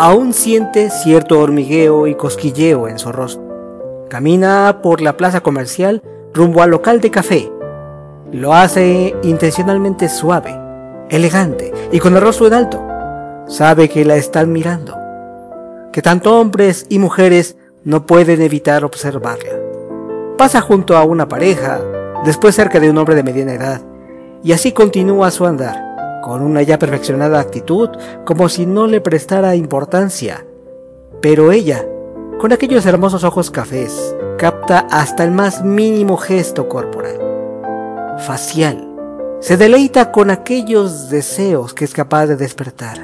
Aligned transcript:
aún 0.00 0.32
siente 0.32 0.88
cierto 0.88 1.38
hormigueo 1.40 2.06
y 2.06 2.14
cosquilleo 2.14 2.88
en 2.88 2.98
su 2.98 3.12
rostro. 3.12 4.06
Camina 4.08 4.78
por 4.82 5.02
la 5.02 5.18
plaza 5.18 5.42
comercial 5.42 6.02
rumbo 6.32 6.62
al 6.62 6.70
local 6.70 7.02
de 7.02 7.10
café. 7.10 7.52
Lo 8.32 8.54
hace 8.54 9.14
intencionalmente 9.22 10.08
suave, 10.08 10.58
elegante 11.10 11.70
y 11.92 11.98
con 11.98 12.16
el 12.16 12.22
rostro 12.22 12.46
en 12.46 12.54
alto. 12.54 12.82
Sabe 13.46 13.90
que 13.90 14.06
la 14.06 14.16
están 14.16 14.50
mirando, 14.50 14.96
que 15.92 16.00
tanto 16.00 16.40
hombres 16.40 16.86
y 16.88 16.98
mujeres 16.98 17.58
no 17.84 18.06
pueden 18.06 18.40
evitar 18.40 18.86
observarla. 18.86 19.52
Pasa 20.38 20.62
junto 20.62 20.96
a 20.96 21.04
una 21.04 21.28
pareja, 21.28 21.78
después 22.24 22.54
cerca 22.54 22.80
de 22.80 22.88
un 22.88 22.96
hombre 22.96 23.16
de 23.16 23.22
mediana 23.22 23.52
edad, 23.52 23.82
y 24.42 24.52
así 24.52 24.72
continúa 24.72 25.30
su 25.30 25.44
andar, 25.44 25.89
con 26.22 26.42
una 26.42 26.62
ya 26.62 26.78
perfeccionada 26.78 27.40
actitud, 27.40 27.88
como 28.24 28.48
si 28.48 28.66
no 28.66 28.86
le 28.86 29.00
prestara 29.00 29.56
importancia. 29.56 30.44
Pero 31.20 31.52
ella, 31.52 31.84
con 32.38 32.52
aquellos 32.52 32.86
hermosos 32.86 33.24
ojos 33.24 33.50
cafés, 33.50 34.14
capta 34.38 34.86
hasta 34.90 35.24
el 35.24 35.30
más 35.30 35.64
mínimo 35.64 36.16
gesto 36.16 36.68
corporal, 36.68 38.16
facial. 38.18 38.86
Se 39.40 39.56
deleita 39.56 40.12
con 40.12 40.30
aquellos 40.30 41.10
deseos 41.10 41.74
que 41.74 41.84
es 41.84 41.92
capaz 41.92 42.26
de 42.26 42.36
despertar. 42.36 42.98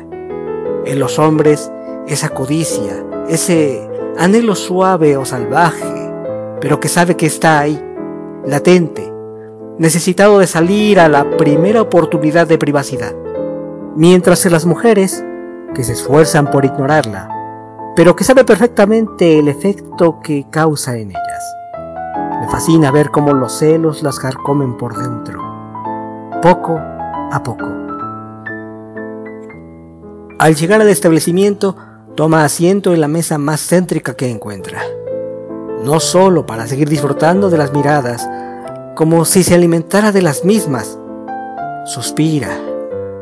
En 0.84 0.98
los 0.98 1.18
hombres, 1.18 1.70
esa 2.06 2.28
codicia, 2.30 3.04
ese 3.28 3.88
anhelo 4.18 4.54
suave 4.54 5.16
o 5.16 5.24
salvaje, 5.24 6.10
pero 6.60 6.80
que 6.80 6.88
sabe 6.88 7.16
que 7.16 7.26
está 7.26 7.60
ahí, 7.60 7.82
latente, 8.44 9.12
necesitado 9.78 10.38
de 10.38 10.46
salir 10.46 10.98
a 10.98 11.08
la 11.08 11.36
primera 11.36 11.82
oportunidad 11.82 12.46
de 12.46 12.58
privacidad. 12.58 13.14
Mientras 13.94 14.42
que 14.42 14.50
las 14.50 14.66
mujeres, 14.66 15.24
que 15.74 15.84
se 15.84 15.92
esfuerzan 15.92 16.50
por 16.50 16.64
ignorarla, 16.64 17.30
pero 17.94 18.16
que 18.16 18.24
sabe 18.24 18.44
perfectamente 18.44 19.38
el 19.38 19.48
efecto 19.48 20.20
que 20.22 20.46
causa 20.50 20.96
en 20.96 21.10
ellas. 21.10 21.56
Le 22.42 22.48
fascina 22.48 22.90
ver 22.90 23.10
cómo 23.10 23.32
los 23.32 23.52
celos 23.52 24.02
las 24.02 24.18
carcomen 24.18 24.76
por 24.76 24.96
dentro, 24.96 25.40
poco 26.42 26.78
a 26.78 27.42
poco. 27.42 27.66
Al 30.38 30.54
llegar 30.54 30.82
al 30.82 30.88
establecimiento, 30.88 31.76
toma 32.14 32.44
asiento 32.44 32.92
en 32.92 33.00
la 33.00 33.08
mesa 33.08 33.38
más 33.38 33.60
céntrica 33.60 34.14
que 34.14 34.30
encuentra. 34.30 34.82
No 35.82 36.00
solo 36.00 36.44
para 36.46 36.66
seguir 36.66 36.88
disfrutando 36.88 37.48
de 37.48 37.58
las 37.58 37.72
miradas, 37.72 38.28
como 38.96 39.26
si 39.26 39.44
se 39.44 39.54
alimentara 39.54 40.10
de 40.10 40.22
las 40.22 40.44
mismas. 40.44 40.98
Suspira, 41.84 42.48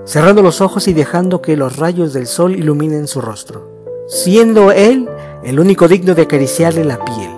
cerrando 0.04 0.40
los 0.40 0.60
ojos 0.60 0.86
y 0.86 0.92
dejando 0.92 1.42
que 1.42 1.56
los 1.56 1.76
rayos 1.76 2.12
del 2.12 2.28
sol 2.28 2.54
iluminen 2.54 3.08
su 3.08 3.20
rostro, 3.20 3.68
siendo 4.06 4.70
él 4.70 5.08
el 5.42 5.58
único 5.58 5.88
digno 5.88 6.14
de 6.14 6.22
acariciarle 6.22 6.84
la 6.84 7.04
piel. 7.04 7.30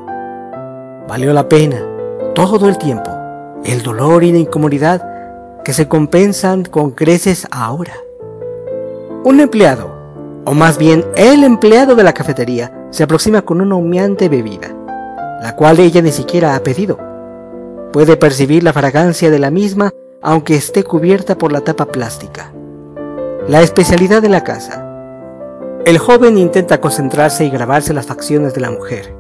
Valió 1.09 1.33
la 1.33 1.49
pena, 1.49 1.83
todo 2.35 2.69
el 2.69 2.77
tiempo, 2.77 3.11
el 3.65 3.83
dolor 3.83 4.23
y 4.23 4.33
la 4.33 4.39
incomodidad 4.39 5.63
que 5.65 5.73
se 5.73 5.89
compensan 5.89 6.65
con 6.65 6.91
creces 6.91 7.49
ahora. 7.51 7.95
Un 9.25 9.41
empleado, 9.41 9.97
o 10.45 10.53
más 10.53 10.77
bien 10.77 11.07
el 11.17 11.43
empleado 11.43 11.95
de 11.95 12.05
la 12.05 12.13
cafetería, 12.13 12.71
se 12.91 13.03
aproxima 13.03 13.41
con 13.43 13.63
una 13.63 13.77
humeante 13.77 14.29
bebida, 14.29 14.77
la 15.41 15.57
cual 15.57 15.81
ella 15.81 16.03
ni 16.03 16.13
siquiera 16.13 16.55
ha 16.55 16.63
pedido. 16.63 17.06
Puede 17.93 18.17
percibir 18.17 18.63
la 18.63 18.73
fragancia 18.73 19.31
de 19.31 19.39
la 19.39 19.51
misma 19.51 19.93
aunque 20.23 20.57
esté 20.57 20.83
cubierta 20.83 21.39
por 21.39 21.53
la 21.53 21.61
tapa 21.61 21.87
plástica. 21.87 22.53
La 23.49 23.63
especialidad 23.63 24.23
de 24.23 24.29
la 24.29 24.43
casa. 24.43 24.83
El 25.85 25.99
joven 25.99 26.37
intenta 26.37 26.81
concentrarse 26.81 27.45
y 27.45 27.51
grabarse 27.51 27.95
las 27.95 28.07
facciones 28.07 28.55
de 28.55 28.61
la 28.61 28.73
mujer. 28.73 29.15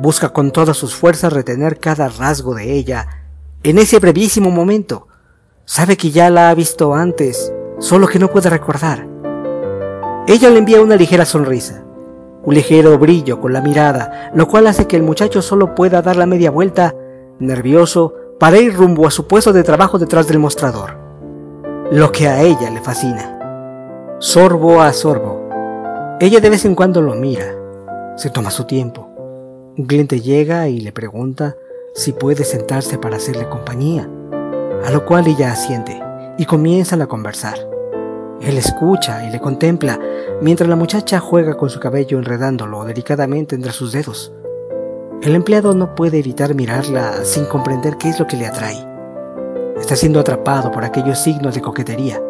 Busca 0.00 0.30
con 0.30 0.50
todas 0.50 0.76
sus 0.76 0.96
fuerzas 0.96 1.32
retener 1.32 1.78
cada 1.78 2.08
rasgo 2.08 2.54
de 2.54 2.72
ella 2.72 3.06
en 3.62 3.78
ese 3.78 4.00
brevísimo 4.00 4.50
momento. 4.50 5.06
Sabe 5.64 5.96
que 5.96 6.10
ya 6.10 6.28
la 6.28 6.50
ha 6.50 6.54
visto 6.54 6.92
antes, 6.94 7.52
solo 7.78 8.08
que 8.08 8.18
no 8.18 8.28
puede 8.28 8.50
recordar. 8.50 9.06
Ella 10.26 10.50
le 10.50 10.58
envía 10.58 10.80
una 10.80 10.96
ligera 10.96 11.24
sonrisa, 11.24 11.84
un 12.42 12.52
ligero 12.52 12.98
brillo 12.98 13.40
con 13.40 13.52
la 13.52 13.60
mirada, 13.60 14.32
lo 14.34 14.48
cual 14.48 14.66
hace 14.66 14.88
que 14.88 14.96
el 14.96 15.04
muchacho 15.04 15.40
solo 15.40 15.76
pueda 15.76 16.02
dar 16.02 16.16
la 16.16 16.26
media 16.26 16.50
vuelta, 16.50 16.96
nervioso, 17.38 18.14
para 18.38 18.58
ir 18.58 18.74
rumbo 18.74 19.06
a 19.06 19.10
su 19.10 19.26
puesto 19.26 19.52
de 19.52 19.62
trabajo 19.62 19.98
detrás 19.98 20.28
del 20.28 20.38
mostrador. 20.38 20.96
Lo 21.90 22.12
que 22.12 22.28
a 22.28 22.42
ella 22.42 22.70
le 22.70 22.80
fascina. 22.80 24.16
Sorbo 24.18 24.80
a 24.80 24.92
sorbo. 24.92 25.48
Ella 26.20 26.40
de 26.40 26.50
vez 26.50 26.64
en 26.64 26.74
cuando 26.74 27.00
lo 27.00 27.14
mira, 27.14 27.54
se 28.16 28.30
toma 28.30 28.50
su 28.50 28.64
tiempo 28.64 29.06
un 29.78 29.84
cliente 29.84 30.22
llega 30.22 30.68
y 30.68 30.80
le 30.80 30.90
pregunta 30.90 31.56
si 31.94 32.12
puede 32.12 32.44
sentarse 32.44 32.96
para 32.96 33.16
hacerle 33.16 33.48
compañía, 33.48 34.08
a 34.84 34.90
lo 34.90 35.04
cual 35.04 35.26
ella 35.26 35.52
asiente 35.52 36.00
y 36.38 36.46
comienzan 36.46 37.02
a 37.02 37.06
conversar. 37.06 37.58
Él 38.40 38.56
escucha 38.56 39.26
y 39.26 39.30
le 39.30 39.38
contempla 39.38 40.00
mientras 40.40 40.68
la 40.68 40.76
muchacha 40.76 41.20
juega 41.20 41.58
con 41.58 41.68
su 41.68 41.78
cabello 41.78 42.18
enredándolo 42.18 42.84
delicadamente 42.84 43.54
entre 43.54 43.72
sus 43.72 43.92
dedos. 43.92 44.32
El 45.22 45.34
empleado 45.34 45.74
no 45.74 45.94
puede 45.94 46.18
evitar 46.18 46.54
mirarla 46.54 47.24
sin 47.24 47.46
comprender 47.46 47.96
qué 47.96 48.10
es 48.10 48.20
lo 48.20 48.26
que 48.26 48.36
le 48.36 48.46
atrae. 48.46 48.76
Está 49.78 49.96
siendo 49.96 50.20
atrapado 50.20 50.70
por 50.70 50.84
aquellos 50.84 51.18
signos 51.18 51.54
de 51.54 51.62
coquetería, 51.62 52.22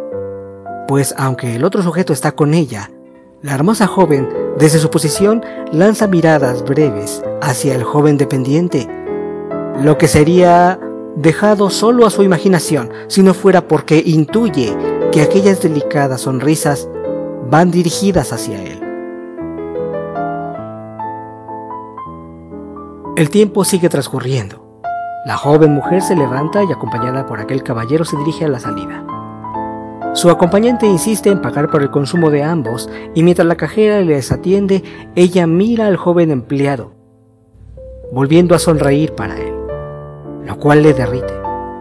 pues 0.89 1.15
aunque 1.19 1.57
el 1.57 1.65
otro 1.65 1.83
sujeto 1.83 2.13
está 2.13 2.33
con 2.33 2.55
ella, 2.55 2.91
la 3.43 3.55
hermosa 3.55 3.87
joven, 3.87 4.29
desde 4.59 4.79
su 4.79 4.91
posición, 4.91 5.45
lanza 5.73 6.07
miradas 6.07 6.65
breves 6.65 7.23
hacia 7.43 7.75
el 7.75 7.83
joven 7.83 8.17
dependiente, 8.17 8.89
lo 9.83 9.99
que 9.99 10.09
sería 10.09 10.81
dejado 11.17 11.71
solo 11.71 12.07
a 12.07 12.11
su 12.11 12.23
imaginación 12.23 12.91
si 13.09 13.23
no 13.23 13.35
fuera 13.35 13.67
porque 13.69 14.03
intuye 14.05 14.77
que 15.13 15.23
aquellas 15.23 15.61
delicadas 15.61 16.23
sonrisas 16.23 16.89
van 17.51 17.71
dirigidas 17.71 18.33
hacia 18.33 18.63
él. 18.63 18.86
El 23.17 23.31
tiempo 23.31 23.65
sigue 23.65 23.89
transcurriendo. 23.89 24.83
La 25.25 25.39
joven 25.39 25.73
mujer 25.73 26.03
se 26.03 26.15
levanta 26.15 26.63
y 26.63 26.71
acompañada 26.71 27.25
por 27.25 27.41
aquel 27.41 27.63
caballero 27.63 28.05
se 28.05 28.15
dirige 28.19 28.45
a 28.45 28.49
la 28.49 28.61
salida. 28.61 29.07
Su 30.13 30.29
acompañante 30.29 30.87
insiste 30.87 31.31
en 31.31 31.41
pagar 31.41 31.71
por 31.71 31.81
el 31.81 31.91
consumo 31.91 32.29
de 32.29 32.43
ambos 32.43 32.91
y 33.15 33.23
mientras 33.23 33.49
la 33.49 33.57
cajera 33.57 34.03
les 34.03 34.31
atiende, 34.33 34.85
ella 35.15 35.47
mira 35.47 35.87
al 35.87 35.97
joven 35.97 36.31
empleado, 36.31 36.93
volviendo 38.13 38.55
a 38.55 38.59
sonreír 38.59 39.15
para 39.15 39.39
él, 39.39 39.55
lo 40.45 40.59
cual 40.59 40.83
le 40.83 40.93
derrite. 40.93 41.33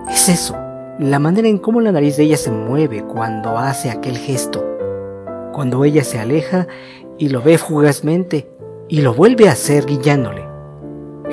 Es 0.09 0.29
eso, 0.29 0.55
la 0.99 1.19
manera 1.19 1.49
en 1.49 1.57
cómo 1.57 1.81
la 1.81 1.91
nariz 1.91 2.15
de 2.15 2.23
ella 2.23 2.37
se 2.37 2.51
mueve 2.51 3.03
cuando 3.03 3.57
hace 3.57 3.91
aquel 3.91 4.17
gesto, 4.17 4.65
cuando 5.51 5.83
ella 5.83 6.05
se 6.05 6.17
aleja 6.17 6.65
y 7.17 7.27
lo 7.27 7.41
ve 7.41 7.57
fugazmente 7.57 8.49
y 8.87 9.01
lo 9.01 9.13
vuelve 9.13 9.49
a 9.49 9.51
hacer 9.51 9.85
guiándole. 9.85 10.54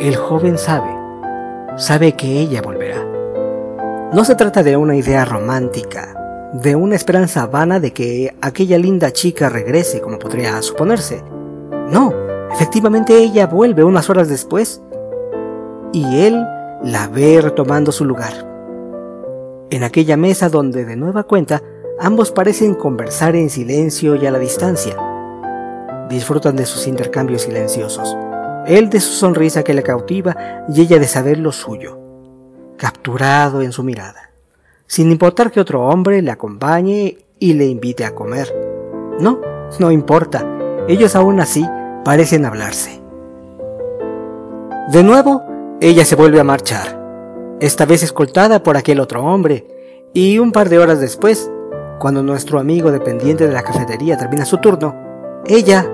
El 0.02 0.16
joven 0.16 0.58
sabe, 0.58 0.90
sabe 1.76 2.14
que 2.14 2.40
ella 2.40 2.60
volverá. 2.60 3.06
No 4.12 4.24
se 4.24 4.34
trata 4.34 4.64
de 4.64 4.76
una 4.76 4.96
idea 4.96 5.24
romántica, 5.24 6.50
de 6.54 6.74
una 6.74 6.96
esperanza 6.96 7.46
vana 7.46 7.78
de 7.78 7.92
que 7.92 8.34
aquella 8.40 8.78
linda 8.78 9.12
chica 9.12 9.48
regrese, 9.48 10.00
como 10.00 10.18
podría 10.18 10.60
suponerse. 10.60 11.22
No, 11.88 12.12
efectivamente 12.50 13.16
ella 13.16 13.46
vuelve 13.46 13.84
unas 13.84 14.10
horas 14.10 14.28
después 14.28 14.82
y 15.92 16.22
él 16.22 16.44
la 16.82 17.06
ve 17.06 17.40
retomando 17.40 17.92
su 17.92 18.04
lugar. 18.04 18.32
En 19.70 19.84
aquella 19.84 20.16
mesa 20.16 20.48
donde 20.48 20.84
de 20.84 20.96
nueva 20.96 21.22
cuenta 21.22 21.62
ambos 22.00 22.32
parecen 22.32 22.74
conversar 22.74 23.36
en 23.36 23.50
silencio 23.50 24.16
y 24.16 24.26
a 24.26 24.32
la 24.32 24.40
distancia. 24.40 24.96
Disfrutan 26.08 26.56
de 26.56 26.66
sus 26.66 26.88
intercambios 26.88 27.42
silenciosos. 27.42 28.16
Él 28.66 28.90
de 28.90 29.00
su 29.00 29.12
sonrisa 29.12 29.62
que 29.62 29.74
le 29.74 29.82
cautiva 29.82 30.64
y 30.68 30.80
ella 30.82 30.98
de 30.98 31.08
saber 31.08 31.38
lo 31.38 31.52
suyo, 31.52 31.98
capturado 32.76 33.62
en 33.62 33.72
su 33.72 33.82
mirada 33.82 34.32
sin 34.92 35.10
importar 35.10 35.50
que 35.50 35.58
otro 35.58 35.88
hombre 35.88 36.20
le 36.20 36.30
acompañe 36.30 37.16
y 37.38 37.54
le 37.54 37.64
invite 37.64 38.04
a 38.04 38.14
comer. 38.14 38.54
No, 39.18 39.40
no 39.78 39.90
importa, 39.90 40.46
ellos 40.86 41.16
aún 41.16 41.40
así 41.40 41.66
parecen 42.04 42.44
hablarse. 42.44 43.00
De 44.90 45.02
nuevo, 45.02 45.44
ella 45.80 46.04
se 46.04 46.14
vuelve 46.14 46.40
a 46.40 46.44
marchar, 46.44 47.56
esta 47.58 47.86
vez 47.86 48.02
escoltada 48.02 48.62
por 48.62 48.76
aquel 48.76 49.00
otro 49.00 49.24
hombre, 49.24 49.66
y 50.12 50.38
un 50.38 50.52
par 50.52 50.68
de 50.68 50.78
horas 50.78 51.00
después, 51.00 51.50
cuando 51.98 52.22
nuestro 52.22 52.58
amigo 52.58 52.92
dependiente 52.92 53.46
de 53.46 53.54
la 53.54 53.62
cafetería 53.62 54.18
termina 54.18 54.44
su 54.44 54.58
turno, 54.58 54.94
ella, 55.46 55.90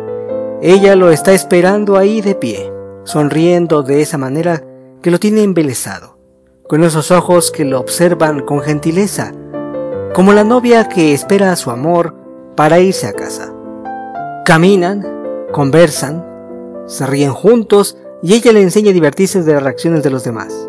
ella 0.61 0.97
lo 0.97 1.11
está 1.11 1.33
esperando 1.33 1.97
ahí 1.97 2.21
de 2.21 2.35
pie, 2.35 2.73
sonriendo 3.05 3.83
de 3.83 4.03
esa 4.03 4.19
manera 4.19 4.65
que 5.03 5.11
lo 5.11 5.19
tiene 5.19 5.43
embelesado 5.43 6.19
con 6.69 6.85
esos 6.85 7.11
ojos 7.11 7.51
que 7.51 7.65
lo 7.65 7.81
observan 7.81 8.41
con 8.41 8.61
gentileza, 8.61 9.33
como 10.15 10.35
la 10.35 10.45
novia 10.45 10.87
que 10.87 11.15
espera 11.15 11.51
a 11.51 11.57
su 11.57 11.71
amor 11.71 12.15
para 12.57 12.79
irse 12.79 13.07
a 13.07 13.15
casa. 13.15 13.55
Caminan, 14.45 15.47
conversan, 15.51 16.27
se 16.87 17.07
ríen 17.07 17.33
juntos 17.33 17.97
y 18.23 18.35
ella 18.35 18.53
le 18.53 18.61
enseña 18.61 18.91
a 18.91 18.93
divertirse 18.93 19.43
de 19.43 19.55
las 19.55 19.63
reacciones 19.63 20.03
de 20.03 20.11
los 20.11 20.25
demás, 20.25 20.69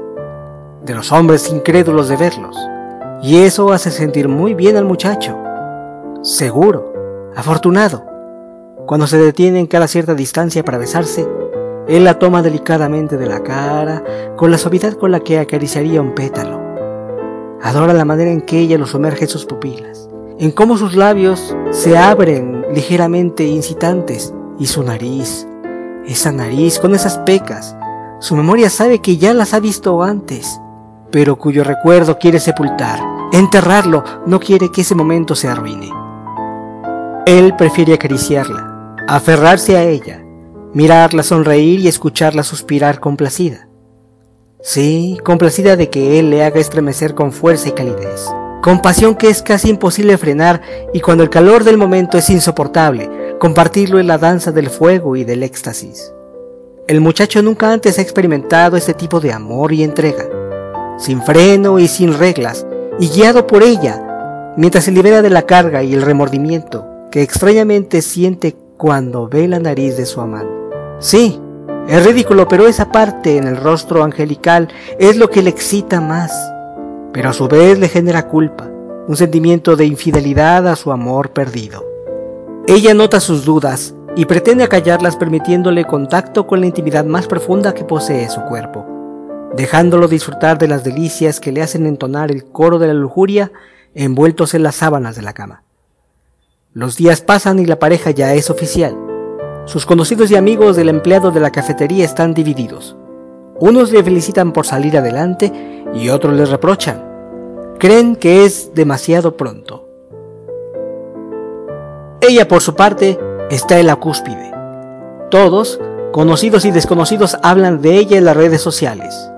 de 0.86 0.96
los 0.96 1.12
hombres 1.12 1.52
incrédulos 1.52 2.08
de 2.08 2.16
verlos. 2.16 2.56
Y 3.22 3.40
eso 3.40 3.74
hace 3.74 3.92
sentir 3.92 4.30
muy 4.30 4.54
bien 4.54 4.78
al 4.78 4.86
muchacho, 4.86 5.38
seguro, 6.22 6.94
afortunado. 7.36 8.09
Cuando 8.90 9.06
se 9.06 9.20
detienen 9.20 9.68
cada 9.68 9.88
cierta 9.88 10.16
distancia 10.16 10.66
para 10.66 10.80
besarse, 10.80 11.28
él 11.88 12.06
la 12.06 12.18
toma 12.18 12.42
delicadamente 12.42 13.18
de 13.18 13.28
la 13.28 13.44
cara, 13.44 14.04
con 14.36 14.50
la 14.50 14.58
suavidad 14.58 14.94
con 14.94 15.12
la 15.12 15.20
que 15.20 15.38
acariciaría 15.38 16.02
un 16.02 16.16
pétalo. 16.16 16.60
Adora 17.62 17.94
la 17.94 18.04
manera 18.04 18.32
en 18.32 18.42
que 18.42 18.58
ella 18.58 18.80
lo 18.80 18.88
sumerge 18.88 19.26
en 19.26 19.30
sus 19.30 19.46
pupilas, 19.46 20.10
en 20.40 20.50
cómo 20.50 20.76
sus 20.76 20.96
labios 20.96 21.56
se 21.70 22.00
abren 22.00 22.66
ligeramente 22.74 23.44
incitantes 23.44 24.34
y 24.58 24.66
su 24.66 24.82
nariz, 24.82 25.48
esa 26.08 26.32
nariz 26.32 26.80
con 26.80 26.96
esas 26.96 27.20
pecas. 27.20 27.78
Su 28.18 28.36
memoria 28.36 28.72
sabe 28.72 29.04
que 29.04 29.18
ya 29.18 29.36
las 29.36 29.54
ha 29.54 29.60
visto 29.60 30.02
antes, 30.02 30.60
pero 31.12 31.36
cuyo 31.36 31.64
recuerdo 31.64 32.18
quiere 32.18 32.40
sepultar, 32.40 33.00
enterrarlo, 33.34 34.04
no 34.26 34.40
quiere 34.40 34.72
que 34.72 34.82
ese 34.82 34.96
momento 34.96 35.36
se 35.36 35.48
arruine. 35.48 35.92
Él 37.28 37.56
prefiere 37.56 37.94
acariciarla, 37.94 38.69
aferrarse 39.16 39.76
a 39.76 39.84
ella, 39.84 40.24
mirarla 40.74 41.24
sonreír 41.24 41.80
y 41.80 41.88
escucharla 41.88 42.44
suspirar 42.44 43.00
complacida. 43.00 43.68
Sí, 44.62 45.18
complacida 45.24 45.76
de 45.76 45.90
que 45.90 46.20
él 46.20 46.30
le 46.30 46.44
haga 46.44 46.60
estremecer 46.60 47.16
con 47.16 47.32
fuerza 47.32 47.70
y 47.70 47.72
calidez, 47.72 48.28
con 48.62 48.82
pasión 48.82 49.16
que 49.16 49.30
es 49.30 49.42
casi 49.42 49.70
imposible 49.70 50.18
frenar 50.18 50.62
y 50.94 51.00
cuando 51.00 51.24
el 51.24 51.30
calor 51.30 51.64
del 51.64 51.78
momento 51.78 52.18
es 52.18 52.30
insoportable, 52.30 53.10
compartirlo 53.40 54.00
en 54.00 54.08
la 54.08 54.18
danza 54.18 54.52
del 54.52 54.70
fuego 54.70 55.16
y 55.16 55.24
del 55.24 55.44
éxtasis. 55.44 56.14
El 56.88 57.02
muchacho 57.02 57.42
nunca 57.42 57.72
antes 57.72 57.98
ha 57.98 58.02
experimentado 58.02 58.76
este 58.76 58.94
tipo 58.94 59.20
de 59.20 59.32
amor 59.32 59.72
y 59.74 59.84
entrega, 59.84 60.26
sin 60.98 61.22
freno 61.24 61.80
y 61.80 61.88
sin 61.88 62.18
reglas, 62.18 62.66
y 63.00 63.08
guiado 63.08 63.48
por 63.48 63.64
ella, 63.64 64.54
mientras 64.58 64.84
se 64.84 64.92
libera 64.92 65.22
de 65.22 65.30
la 65.30 65.44
carga 65.44 65.84
y 65.84 65.94
el 65.94 66.02
remordimiento 66.02 66.86
que 67.12 67.22
extrañamente 67.22 68.02
siente 68.02 68.56
cuando 68.80 69.28
ve 69.28 69.46
la 69.50 69.60
nariz 69.60 69.98
de 69.98 70.06
su 70.06 70.22
amante. 70.22 70.54
Sí, 71.00 71.38
es 71.90 72.06
ridículo, 72.06 72.48
pero 72.48 72.66
esa 72.66 72.94
parte 72.94 73.36
en 73.36 73.46
el 73.46 73.58
rostro 73.58 74.06
angelical 74.06 74.70
es 74.98 75.18
lo 75.18 75.30
que 75.30 75.42
le 75.42 75.50
excita 75.50 76.00
más, 76.00 76.32
pero 77.12 77.28
a 77.30 77.34
su 77.34 77.50
vez 77.50 77.78
le 77.78 77.90
genera 77.90 78.30
culpa, 78.30 78.70
un 79.06 79.18
sentimiento 79.18 79.76
de 79.76 79.86
infidelidad 79.86 80.66
a 80.66 80.78
su 80.78 80.94
amor 80.94 81.32
perdido. 81.32 81.86
Ella 82.68 82.94
nota 82.94 83.20
sus 83.20 83.44
dudas 83.44 83.96
y 84.16 84.24
pretende 84.24 84.64
acallarlas 84.64 85.18
permitiéndole 85.18 85.84
contacto 85.84 86.48
con 86.48 86.62
la 86.62 86.68
intimidad 86.68 87.04
más 87.04 87.28
profunda 87.28 87.74
que 87.74 87.84
posee 87.84 88.30
su 88.30 88.40
cuerpo, 88.44 88.86
dejándolo 89.58 90.08
disfrutar 90.08 90.58
de 90.58 90.70
las 90.70 90.86
delicias 90.86 91.42
que 91.42 91.52
le 91.52 91.62
hacen 91.62 91.86
entonar 91.86 92.32
el 92.32 92.46
coro 92.46 92.80
de 92.80 92.88
la 92.88 92.94
lujuria 92.94 93.52
envueltos 93.94 94.54
en 94.54 94.64
las 94.64 94.76
sábanas 94.76 95.18
de 95.18 95.22
la 95.24 95.34
cama. 95.34 95.64
Los 96.72 96.98
días 96.98 97.22
pasan 97.22 97.58
y 97.58 97.66
la 97.66 97.80
pareja 97.80 98.12
ya 98.12 98.36
es 98.36 98.52
oficial. 98.52 98.96
Sus 99.66 99.88
conocidos 99.88 100.30
y 100.30 100.36
amigos 100.36 100.76
del 100.76 100.90
empleado 100.90 101.32
de 101.32 101.40
la 101.40 101.50
cafetería 101.50 102.06
están 102.06 102.36
divididos. 102.36 102.96
Unos 103.60 103.92
le 103.92 104.04
felicitan 104.04 104.54
por 104.54 104.68
salir 104.68 104.96
adelante 104.96 105.52
y 105.96 106.10
otros 106.10 106.36
le 106.36 106.46
reprochan. 106.46 107.04
Creen 107.80 108.16
que 108.16 108.46
es 108.46 108.72
demasiado 108.76 109.36
pronto. 109.36 109.90
Ella, 112.22 112.48
por 112.48 112.62
su 112.62 112.76
parte, 112.76 113.18
está 113.50 113.80
en 113.80 113.88
la 113.88 113.96
cúspide. 113.96 114.54
Todos, 115.32 115.82
conocidos 116.12 116.66
y 116.66 116.72
desconocidos, 116.72 117.36
hablan 117.42 117.82
de 117.82 117.96
ella 117.96 118.20
en 118.20 118.26
las 118.26 118.38
redes 118.38 118.62
sociales. 118.62 119.32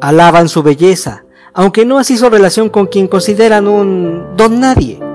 Alaban 0.00 0.48
su 0.48 0.64
belleza, 0.64 1.24
aunque 1.54 1.86
no 1.86 1.98
así 1.98 2.16
su 2.16 2.28
relación 2.28 2.68
con 2.68 2.86
quien 2.86 3.06
consideran 3.06 3.68
un 3.68 4.36
don 4.36 4.58
nadie. 4.58 5.05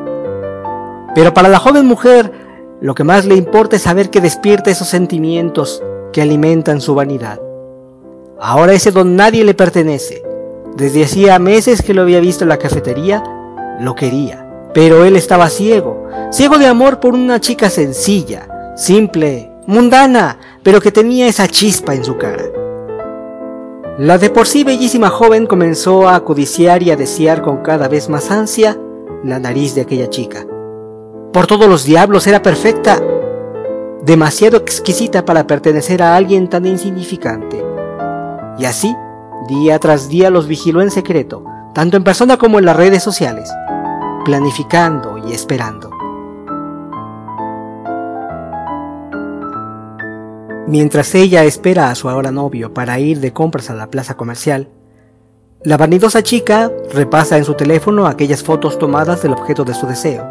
Pero 1.13 1.33
para 1.33 1.49
la 1.49 1.59
joven 1.59 1.85
mujer, 1.85 2.31
lo 2.79 2.95
que 2.95 3.03
más 3.03 3.25
le 3.25 3.35
importa 3.35 3.75
es 3.75 3.83
saber 3.83 4.09
que 4.09 4.21
despierta 4.21 4.71
esos 4.71 4.87
sentimientos 4.87 5.83
que 6.13 6.21
alimentan 6.21 6.81
su 6.81 6.95
vanidad. 6.95 7.39
Ahora 8.39 8.73
ese 8.73 8.91
don 8.91 9.15
nadie 9.15 9.43
le 9.43 9.53
pertenece. 9.53 10.23
Desde 10.75 11.03
hacía 11.03 11.37
meses 11.37 11.81
que 11.81 11.93
lo 11.93 12.01
había 12.01 12.19
visto 12.19 12.43
en 12.43 12.49
la 12.49 12.57
cafetería, 12.57 13.23
lo 13.79 13.93
quería. 13.93 14.47
Pero 14.73 15.03
él 15.03 15.15
estaba 15.15 15.49
ciego, 15.49 16.07
ciego 16.31 16.57
de 16.57 16.65
amor 16.65 16.99
por 16.99 17.13
una 17.13 17.41
chica 17.41 17.69
sencilla, 17.69 18.73
simple, 18.77 19.51
mundana, 19.67 20.39
pero 20.63 20.79
que 20.79 20.91
tenía 20.91 21.27
esa 21.27 21.47
chispa 21.47 21.93
en 21.93 22.05
su 22.05 22.17
cara. 22.17 22.45
La 23.99 24.17
de 24.17 24.29
por 24.29 24.47
sí 24.47 24.63
bellísima 24.63 25.09
joven 25.09 25.45
comenzó 25.45 26.07
a 26.07 26.23
codiciar 26.23 26.81
y 26.81 26.91
a 26.91 26.95
desear 26.95 27.41
con 27.41 27.57
cada 27.57 27.89
vez 27.89 28.09
más 28.09 28.31
ansia 28.31 28.77
la 29.23 29.37
nariz 29.37 29.75
de 29.75 29.81
aquella 29.81 30.09
chica. 30.09 30.47
Por 31.33 31.47
todos 31.47 31.67
los 31.67 31.85
diablos 31.85 32.27
era 32.27 32.41
perfecta, 32.41 33.01
demasiado 34.03 34.57
exquisita 34.57 35.23
para 35.25 35.47
pertenecer 35.47 36.03
a 36.03 36.15
alguien 36.15 36.49
tan 36.49 36.65
insignificante. 36.65 37.63
Y 38.57 38.65
así, 38.65 38.95
día 39.47 39.79
tras 39.79 40.09
día 40.09 40.29
los 40.29 40.47
vigiló 40.47 40.81
en 40.81 40.91
secreto, 40.91 41.43
tanto 41.73 41.97
en 41.97 42.03
persona 42.03 42.37
como 42.37 42.59
en 42.59 42.65
las 42.65 42.75
redes 42.75 43.01
sociales 43.01 43.49
planificando 44.23 45.17
y 45.17 45.33
esperando. 45.33 45.89
Mientras 50.67 51.13
ella 51.15 51.43
espera 51.43 51.89
a 51.89 51.95
su 51.95 52.09
ahora 52.09 52.31
novio 52.31 52.73
para 52.73 52.99
ir 52.99 53.19
de 53.19 53.33
compras 53.33 53.69
a 53.69 53.73
la 53.73 53.87
plaza 53.87 54.15
comercial, 54.15 54.69
la 55.63 55.77
vanidosa 55.77 56.23
chica 56.23 56.71
repasa 56.93 57.37
en 57.37 57.45
su 57.45 57.55
teléfono 57.55 58.07
aquellas 58.07 58.43
fotos 58.43 58.79
tomadas 58.79 59.21
del 59.21 59.33
objeto 59.33 59.63
de 59.63 59.73
su 59.73 59.85
deseo, 59.85 60.25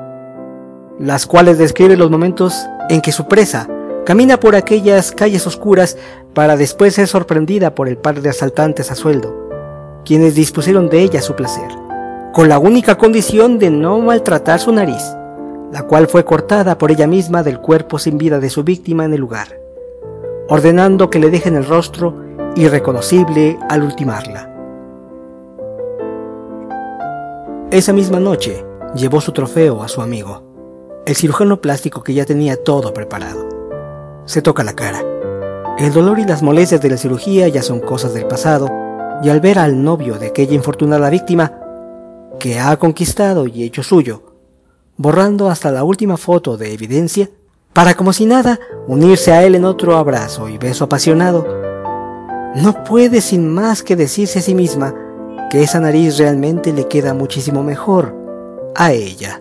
las 1.01 1.27
cuales 1.27 1.57
describe 1.57 1.97
los 1.97 2.11
momentos 2.11 2.69
en 2.91 3.01
que 3.01 3.11
su 3.11 3.27
presa 3.27 3.69
camina 4.05 4.39
por 4.39 4.55
aquellas 4.55 5.13
calles 5.13 5.47
oscuras 5.47 5.97
para 6.35 6.57
después 6.57 6.95
ser 6.95 7.09
sorprendida 7.09 7.75
por 7.75 7.89
el 7.89 7.97
par 7.97 8.21
de 8.21 8.29
asaltantes 8.29 8.91
a 8.91 8.95
sueldo, 8.95 9.49
quienes 10.05 10.35
dispusieron 10.35 10.91
de 10.91 11.01
ella 11.01 11.23
su 11.23 11.35
placer 11.35 11.69
con 12.33 12.49
la 12.49 12.59
única 12.59 12.97
condición 12.97 13.59
de 13.59 13.71
no 13.71 13.99
maltratar 13.99 14.61
su 14.61 14.73
nariz, 14.73 15.03
la 15.73 15.83
cual 15.83 16.07
fue 16.07 16.25
cortada 16.25 16.79
por 16.79 16.91
ella 16.93 17.07
misma 17.07 17.43
del 17.43 17.61
cuerpo 17.61 17.99
sin 17.99 18.19
vida 18.19 18.39
de 18.39 18.51
su 18.51 18.63
víctima 18.63 19.05
en 19.05 19.15
el 19.15 19.21
lugar, 19.21 19.59
ordenando 20.49 21.11
que 21.11 21.19
le 21.19 21.31
dejen 21.31 21.57
el 21.57 21.67
rostro 21.67 22.15
irreconocible 22.55 23.59
al 23.69 23.83
ultimarla. 23.83 24.49
Esa 27.71 27.93
misma 27.93 28.21
noche 28.21 28.65
llevó 28.95 29.21
su 29.21 29.33
trofeo 29.33 29.83
a 29.83 29.89
su 29.89 30.01
amigo, 30.03 30.50
el 31.11 31.17
cirujano 31.17 31.61
plástico 31.61 32.05
que 32.05 32.15
ya 32.15 32.25
tenía 32.25 32.63
todo 32.63 32.95
preparado. 32.95 33.49
Se 34.27 34.43
toca 34.43 34.63
la 34.63 34.75
cara. 34.75 35.03
El 35.77 35.93
dolor 35.93 36.21
y 36.21 36.25
las 36.25 36.41
molestias 36.41 36.81
de 36.81 36.89
la 36.89 36.97
cirugía 36.97 37.49
ya 37.49 37.63
son 37.63 37.81
cosas 37.81 38.15
del 38.15 38.29
pasado, 38.29 38.69
y 39.21 39.29
al 39.29 39.41
ver 39.41 39.59
al 39.59 39.83
novio 39.83 40.21
de 40.21 40.29
aquella 40.29 40.55
infortunada 40.55 41.11
víctima, 41.11 41.53
que 42.39 42.61
ha 42.61 42.77
conquistado 42.77 43.49
y 43.49 43.65
hecho 43.65 43.83
suyo, 43.83 44.23
borrando 44.99 45.51
hasta 45.51 45.73
la 45.73 45.83
última 45.83 46.17
foto 46.17 46.57
de 46.57 46.73
evidencia, 46.73 47.29
para 47.73 47.95
como 47.95 48.13
si 48.13 48.25
nada 48.25 48.61
unirse 48.87 49.33
a 49.33 49.43
él 49.43 49.57
en 49.57 49.65
otro 49.65 49.97
abrazo 49.97 50.49
y 50.49 50.59
beso 50.59 50.85
apasionado, 50.85 51.45
no 52.55 52.85
puede 52.85 53.21
sin 53.21 53.53
más 53.53 53.83
que 53.83 53.97
decirse 53.97 54.39
a 54.39 54.43
sí 54.43 54.55
misma 54.55 54.95
que 55.51 55.65
esa 55.65 55.81
nariz 55.81 56.19
realmente 56.19 56.73
le 56.73 56.87
queda 56.87 57.15
muchísimo 57.15 57.65
mejor 57.65 58.15
a 58.77 58.93
ella. 58.93 59.41